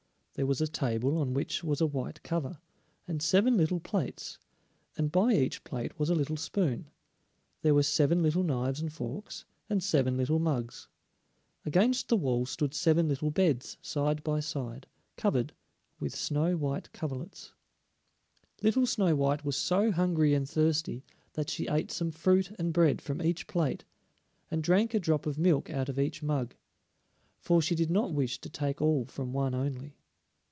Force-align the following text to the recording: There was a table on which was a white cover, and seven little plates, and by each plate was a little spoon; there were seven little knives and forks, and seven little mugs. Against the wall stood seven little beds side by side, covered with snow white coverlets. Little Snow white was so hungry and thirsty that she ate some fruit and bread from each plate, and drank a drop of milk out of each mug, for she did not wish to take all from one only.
There 0.35 0.47
was 0.47 0.61
a 0.61 0.67
table 0.67 1.17
on 1.17 1.33
which 1.33 1.61
was 1.61 1.81
a 1.81 1.85
white 1.85 2.23
cover, 2.23 2.57
and 3.05 3.21
seven 3.21 3.57
little 3.57 3.81
plates, 3.81 4.39
and 4.97 5.11
by 5.11 5.33
each 5.33 5.61
plate 5.65 5.99
was 5.99 6.09
a 6.09 6.15
little 6.15 6.37
spoon; 6.37 6.89
there 7.61 7.75
were 7.75 7.83
seven 7.83 8.23
little 8.23 8.41
knives 8.41 8.79
and 8.79 8.91
forks, 8.91 9.43
and 9.69 9.83
seven 9.83 10.15
little 10.15 10.39
mugs. 10.39 10.87
Against 11.65 12.07
the 12.07 12.15
wall 12.15 12.45
stood 12.45 12.73
seven 12.73 13.09
little 13.09 13.29
beds 13.29 13.77
side 13.81 14.23
by 14.23 14.39
side, 14.39 14.87
covered 15.17 15.51
with 15.99 16.15
snow 16.15 16.55
white 16.55 16.91
coverlets. 16.93 17.51
Little 18.63 18.87
Snow 18.87 19.13
white 19.13 19.43
was 19.43 19.57
so 19.57 19.91
hungry 19.91 20.33
and 20.33 20.49
thirsty 20.49 21.03
that 21.33 21.49
she 21.49 21.67
ate 21.67 21.91
some 21.91 22.09
fruit 22.09 22.51
and 22.57 22.71
bread 22.71 23.01
from 23.01 23.21
each 23.21 23.47
plate, 23.47 23.83
and 24.49 24.63
drank 24.63 24.93
a 24.93 24.99
drop 24.99 25.25
of 25.25 25.37
milk 25.37 25.69
out 25.69 25.89
of 25.89 25.99
each 25.99 26.23
mug, 26.23 26.55
for 27.41 27.61
she 27.61 27.75
did 27.75 27.91
not 27.91 28.13
wish 28.13 28.39
to 28.39 28.49
take 28.49 28.81
all 28.81 29.05
from 29.05 29.33
one 29.33 29.53
only. 29.53 29.97